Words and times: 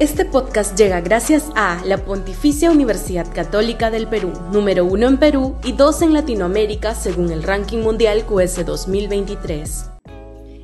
Este 0.00 0.24
podcast 0.24 0.78
llega 0.78 1.00
gracias 1.00 1.50
a 1.56 1.82
la 1.84 1.98
Pontificia 1.98 2.70
Universidad 2.70 3.26
Católica 3.34 3.90
del 3.90 4.06
Perú, 4.06 4.32
número 4.52 4.84
uno 4.84 5.08
en 5.08 5.18
Perú 5.18 5.56
y 5.64 5.72
dos 5.72 6.02
en 6.02 6.12
Latinoamérica 6.12 6.94
según 6.94 7.32
el 7.32 7.42
ranking 7.42 7.78
mundial 7.78 8.24
QS 8.24 8.64
2023. 8.64 9.90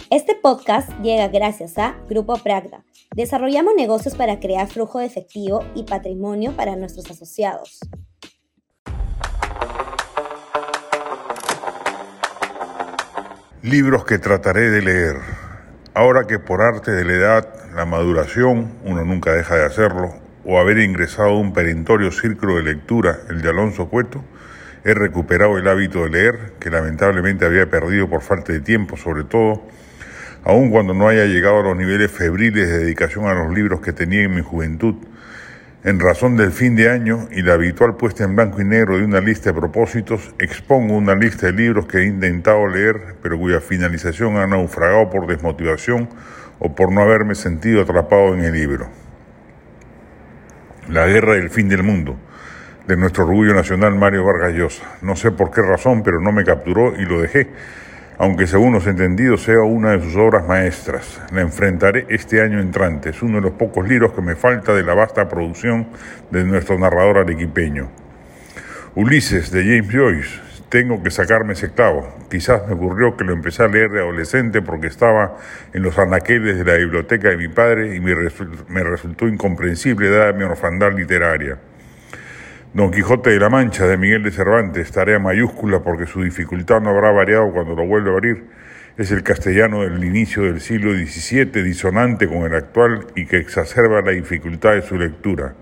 Este 0.09 0.37
podcast 0.41 0.89
llega 1.03 1.27
gracias 1.27 1.77
a 1.79 1.97
Grupo 2.09 2.37
Pragda. 2.37 2.85
Desarrollamos 3.13 3.75
negocios 3.75 4.15
para 4.15 4.39
crear 4.39 4.69
flujo 4.69 5.01
de 5.01 5.07
efectivo 5.07 5.65
y 5.75 5.83
patrimonio 5.83 6.53
para 6.53 6.77
nuestros 6.77 7.11
asociados. 7.11 7.81
Libros 13.63 14.05
que 14.05 14.21
trataré 14.21 14.71
de 14.71 14.81
leer. 14.81 15.17
Ahora 15.93 16.25
que 16.29 16.39
por 16.39 16.63
arte 16.63 16.93
de 16.93 17.05
la 17.05 17.13
edad, 17.15 17.54
la 17.75 17.85
maduración, 17.85 18.73
uno 18.85 19.05
nunca 19.05 19.33
deja 19.33 19.57
de 19.57 19.65
hacerlo, 19.65 20.15
o 20.45 20.61
haber 20.61 20.79
ingresado 20.79 21.31
a 21.31 21.39
un 21.39 21.53
perentorio 21.53 22.13
círculo 22.13 22.57
de 22.57 22.63
lectura, 22.63 23.19
el 23.29 23.43
de 23.43 23.49
Alonso 23.49 23.89
Cueto, 23.89 24.23
he 24.85 24.95
recuperado 24.95 25.59
el 25.59 25.67
hábito 25.67 26.05
de 26.05 26.11
leer, 26.11 26.53
que 26.61 26.71
lamentablemente 26.71 27.45
había 27.45 27.69
perdido 27.69 28.09
por 28.09 28.23
falta 28.23 28.53
de 28.53 28.61
tiempo, 28.61 28.97
sobre 28.97 29.25
todo, 29.25 29.67
aun 30.45 30.71
cuando 30.71 30.95
no 30.95 31.09
haya 31.09 31.25
llegado 31.25 31.61
a 31.61 31.63
los 31.63 31.77
niveles 31.77 32.13
febriles 32.13 32.69
de 32.69 32.79
dedicación 32.79 33.27
a 33.27 33.35
los 33.35 33.53
libros 33.53 33.81
que 33.81 33.93
tenía 33.93 34.23
en 34.23 34.35
mi 34.35 34.43
juventud, 34.43 34.95
en 35.83 35.99
razón 35.99 36.37
del 36.37 36.53
fin 36.53 36.77
de 36.77 36.91
año 36.91 37.29
y 37.33 37.43
la 37.43 37.55
habitual 37.55 37.97
puesta 37.97 38.25
en 38.25 38.37
blanco 38.37 38.61
y 38.61 38.65
negro 38.65 38.99
de 38.99 39.05
una 39.05 39.21
lista 39.21 39.51
de 39.51 39.59
propósitos, 39.59 40.35
expongo 40.39 40.95
una 40.95 41.15
lista 41.15 41.47
de 41.47 41.53
libros 41.53 41.87
que 41.87 41.99
he 41.99 42.07
intentado 42.07 42.69
leer, 42.69 43.17
pero 43.21 43.37
cuya 43.37 43.61
finalización 43.61 44.37
ha 44.37 44.47
naufragado 44.47 45.11
por 45.11 45.27
desmotivación 45.27 46.09
o 46.65 46.75
por 46.75 46.91
no 46.91 47.03
haberme 47.03 47.37
sentido 47.37 47.83
atrapado 47.83 48.35
en 48.35 48.41
el 48.41 48.53
libro. 48.53 48.89
La 50.89 51.07
guerra 51.07 51.35
del 51.35 51.51
fin 51.51 51.69
del 51.69 51.83
mundo, 51.83 52.17
de 52.89 52.97
nuestro 52.97 53.25
orgullo 53.25 53.55
nacional 53.55 53.95
Mario 53.95 54.25
Vargas 54.25 54.55
Llosa. 54.55 54.85
No 55.03 55.15
sé 55.15 55.31
por 55.31 55.51
qué 55.51 55.63
razón, 55.63 56.03
pero 56.03 56.21
no 56.21 56.33
me 56.33 56.43
capturó 56.43 56.97
y 56.97 57.05
lo 57.05 57.21
dejé 57.21 57.51
aunque 58.19 58.47
según 58.47 58.73
los 58.73 58.87
entendidos 58.87 59.43
sea 59.43 59.61
una 59.61 59.93
de 59.93 60.01
sus 60.01 60.17
obras 60.17 60.47
maestras. 60.47 61.21
La 61.33 61.41
enfrentaré 61.41 62.07
este 62.09 62.41
año 62.41 62.61
entrante. 62.61 63.11
Es 63.11 63.23
uno 63.23 63.37
de 63.37 63.43
los 63.43 63.53
pocos 63.53 63.89
libros 63.89 64.13
que 64.13 64.23
me 64.23 64.37
falta 64.37 64.73
de 64.73 64.83
la 64.83 64.95
vasta 64.95 65.29
producción 65.29 65.89
de 66.31 66.45
nuestro 66.45 66.79
narrador 66.79 67.19
arequipeño. 67.19 67.91
Ulises, 68.95 69.51
de 69.51 69.63
James 69.63 69.93
Joyce. 69.93 70.41
Tengo 70.75 71.01
que 71.05 71.13
sacarme 71.13 71.53
ese 71.53 71.71
clavo. 71.71 72.13
Quizás 72.29 72.67
me 72.67 72.75
ocurrió 72.75 73.17
que 73.17 73.23
lo 73.23 73.33
empecé 73.33 73.63
a 73.63 73.69
leer 73.69 73.93
de 73.93 74.01
adolescente 74.01 74.61
porque 74.61 74.89
estaba 74.89 75.37
en 75.73 75.85
los 75.85 75.97
anaqueles 76.01 76.59
de 76.59 76.65
la 76.65 76.77
biblioteca 76.77 77.29
de 77.29 77.37
mi 77.37 77.47
padre 77.47 77.95
y 77.95 78.01
me, 78.01 78.13
resultó 78.83 79.29
incomprensible 79.29 80.11
dada 80.11 80.33
mi 80.33 80.43
orfandad 80.43 80.93
literaria. 80.93 81.59
Don 82.73 82.91
Quijote 82.91 83.31
de 83.31 83.39
la 83.39 83.51
Mancha 83.51 83.87
de 83.87 83.97
Miguel 83.97 84.25
de 84.25 84.33
Cervantes, 84.33 84.91
tarea 84.91 85.21
mayúscula 85.21 85.79
porque 85.79 86.07
su 86.07 86.25
dificultad 86.25 86.81
no 86.81 86.91
habrá 86.91 87.13
variado 87.13 87.53
cuando 87.53 87.77
lo 87.77 87.87
vuelva 87.87 88.11
a 88.11 88.15
abrir, 88.15 88.43
es 88.99 89.13
el 89.13 89.23
castellano 89.23 89.83
del 89.83 90.03
inicio 90.03 90.43
del 90.43 90.61
siglo 90.61 90.93
XVII, 90.93 91.63
disonante 91.63 92.27
con 92.27 92.39
el 92.39 92.55
actual 92.57 93.07
y 93.15 93.27
que 93.27 93.37
exacerba 93.37 94.01
la 94.01 94.11
dificultad 94.11 94.73
de 94.73 94.83
su 94.83 94.99
lectura. 94.99 95.55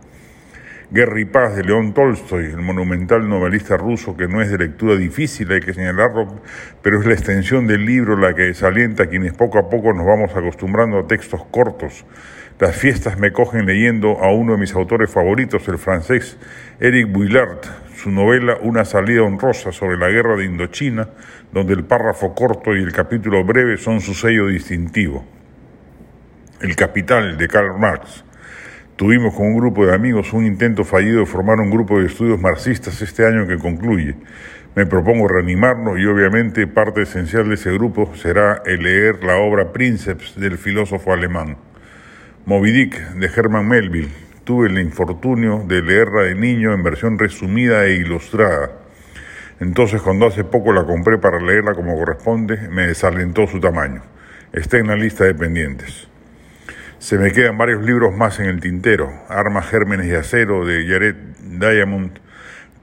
Guerra 0.92 1.18
y 1.20 1.24
Paz 1.24 1.56
de 1.56 1.64
León 1.64 1.94
Tolstoy, 1.94 2.44
el 2.44 2.60
monumental 2.60 3.26
novelista 3.26 3.78
ruso 3.78 4.14
que 4.14 4.28
no 4.28 4.42
es 4.42 4.50
de 4.50 4.58
lectura 4.58 4.94
difícil, 4.94 5.50
hay 5.50 5.60
que 5.60 5.72
señalarlo, 5.72 6.42
pero 6.82 7.00
es 7.00 7.06
la 7.06 7.14
extensión 7.14 7.66
del 7.66 7.86
libro 7.86 8.14
la 8.14 8.34
que 8.34 8.42
desalienta 8.42 9.04
a 9.04 9.06
quienes 9.06 9.32
poco 9.32 9.58
a 9.58 9.70
poco 9.70 9.94
nos 9.94 10.04
vamos 10.04 10.36
acostumbrando 10.36 10.98
a 10.98 11.06
textos 11.06 11.46
cortos, 11.50 12.04
las 12.58 12.76
fiestas 12.76 13.18
me 13.18 13.32
cogen 13.32 13.64
leyendo 13.64 14.18
a 14.22 14.30
uno 14.34 14.52
de 14.52 14.58
mis 14.58 14.74
autores 14.74 15.10
favoritos, 15.10 15.66
el 15.66 15.78
francés 15.78 16.36
Eric 16.78 17.10
Bouillard, 17.10 17.62
su 17.96 18.10
novela 18.10 18.58
Una 18.60 18.84
salida 18.84 19.22
honrosa 19.22 19.72
sobre 19.72 19.96
la 19.96 20.10
guerra 20.10 20.36
de 20.36 20.44
Indochina, 20.44 21.08
donde 21.52 21.72
el 21.72 21.84
párrafo 21.84 22.34
corto 22.34 22.76
y 22.76 22.82
el 22.82 22.92
capítulo 22.92 23.42
breve 23.44 23.78
son 23.78 24.02
su 24.02 24.12
sello 24.12 24.48
distintivo. 24.48 25.24
El 26.60 26.76
Capital 26.76 27.38
de 27.38 27.48
Karl 27.48 27.78
Marx. 27.78 28.24
Tuvimos 28.96 29.34
con 29.34 29.46
un 29.46 29.56
grupo 29.56 29.86
de 29.86 29.94
amigos 29.94 30.34
un 30.34 30.44
intento 30.44 30.84
fallido 30.84 31.20
de 31.20 31.26
formar 31.26 31.58
un 31.60 31.70
grupo 31.70 31.98
de 31.98 32.06
estudios 32.06 32.38
marxistas 32.38 33.00
este 33.00 33.26
año 33.26 33.46
que 33.46 33.56
concluye. 33.56 34.16
Me 34.76 34.84
propongo 34.84 35.28
reanimarnos 35.28 35.98
y 35.98 36.04
obviamente 36.04 36.66
parte 36.66 37.02
esencial 37.02 37.48
de 37.48 37.54
ese 37.54 37.72
grupo 37.72 38.14
será 38.14 38.62
el 38.66 38.82
leer 38.82 39.24
la 39.24 39.38
obra 39.38 39.72
Princeps 39.72 40.38
del 40.38 40.58
filósofo 40.58 41.12
alemán. 41.12 41.56
Moby 42.44 42.70
Dick 42.70 43.14
de 43.14 43.30
Herman 43.34 43.66
Melville. 43.66 44.10
Tuve 44.44 44.68
el 44.68 44.78
infortunio 44.78 45.64
de 45.66 45.80
leerla 45.80 46.24
de 46.24 46.34
niño 46.34 46.74
en 46.74 46.82
versión 46.82 47.18
resumida 47.18 47.86
e 47.86 47.94
ilustrada. 47.94 48.72
Entonces 49.58 50.02
cuando 50.02 50.26
hace 50.26 50.44
poco 50.44 50.72
la 50.72 50.84
compré 50.84 51.16
para 51.16 51.40
leerla 51.40 51.74
como 51.74 51.96
corresponde, 51.96 52.68
me 52.68 52.88
desalentó 52.88 53.46
su 53.46 53.58
tamaño. 53.58 54.02
Está 54.52 54.76
en 54.76 54.88
la 54.88 54.96
lista 54.96 55.24
de 55.24 55.34
pendientes. 55.34 56.11
Se 57.02 57.18
me 57.18 57.32
quedan 57.32 57.58
varios 57.58 57.82
libros 57.82 58.16
más 58.16 58.38
en 58.38 58.46
el 58.46 58.60
tintero. 58.60 59.12
Armas, 59.28 59.66
Gérmenes 59.66 60.06
y 60.06 60.14
Acero 60.14 60.64
de 60.64 60.86
Jared 60.86 61.16
Diamond. 61.58 62.20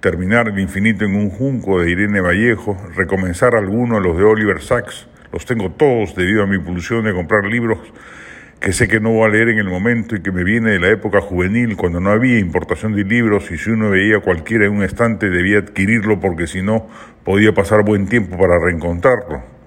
Terminar 0.01 0.49
El 0.49 0.59
infinito 0.59 1.05
en 1.05 1.15
un 1.15 1.29
junco 1.29 1.79
de 1.79 1.89
Irene 1.89 2.19
Vallejo. 2.19 2.75
Recomenzar 2.97 3.55
algunos 3.55 4.03
de 4.03 4.09
los 4.09 4.17
de 4.17 4.25
Oliver 4.25 4.61
Sacks. 4.61 5.07
Los 5.31 5.45
tengo 5.45 5.71
todos 5.71 6.15
debido 6.15 6.43
a 6.43 6.47
mi 6.47 6.59
pulsión 6.59 7.05
de 7.05 7.13
comprar 7.13 7.45
libros 7.45 7.79
que 8.59 8.73
sé 8.73 8.89
que 8.89 8.99
no 8.99 9.11
voy 9.11 9.25
a 9.25 9.29
leer 9.29 9.47
en 9.47 9.59
el 9.59 9.69
momento 9.69 10.17
y 10.17 10.21
que 10.21 10.33
me 10.33 10.43
viene 10.43 10.71
de 10.71 10.79
la 10.81 10.89
época 10.89 11.21
juvenil, 11.21 11.77
cuando 11.77 12.01
no 12.01 12.09
había 12.09 12.39
importación 12.39 12.93
de 12.93 13.05
libros 13.05 13.49
y 13.51 13.57
si 13.57 13.69
uno 13.69 13.89
veía 13.89 14.19
cualquiera 14.19 14.65
en 14.65 14.73
un 14.73 14.83
estante 14.83 15.29
debía 15.29 15.59
adquirirlo 15.59 16.19
porque 16.19 16.45
si 16.45 16.61
no 16.61 16.89
podía 17.23 17.53
pasar 17.53 17.85
buen 17.85 18.05
tiempo 18.07 18.37
para 18.37 18.59
reencontrarlo. 18.59 19.58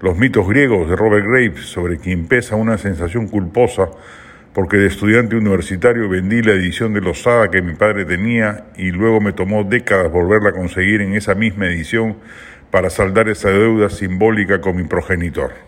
Los 0.00 0.16
mitos 0.16 0.46
griegos 0.46 0.88
de 0.88 0.94
Robert 0.94 1.26
Graves, 1.26 1.66
sobre 1.66 1.98
quien 1.98 2.28
pesa 2.28 2.54
una 2.54 2.78
sensación 2.78 3.26
culposa, 3.26 3.88
porque 4.54 4.76
de 4.76 4.86
estudiante 4.86 5.34
universitario 5.34 6.08
vendí 6.08 6.40
la 6.40 6.52
edición 6.52 6.94
de 6.94 7.00
Losada 7.00 7.50
que 7.50 7.62
mi 7.62 7.74
padre 7.74 8.04
tenía 8.04 8.66
y 8.76 8.92
luego 8.92 9.20
me 9.20 9.32
tomó 9.32 9.64
décadas 9.64 10.12
volverla 10.12 10.50
a 10.50 10.52
conseguir 10.52 11.00
en 11.00 11.14
esa 11.14 11.34
misma 11.34 11.66
edición 11.66 12.16
para 12.70 12.90
saldar 12.90 13.28
esa 13.28 13.50
deuda 13.50 13.90
simbólica 13.90 14.60
con 14.60 14.76
mi 14.76 14.84
progenitor. 14.84 15.67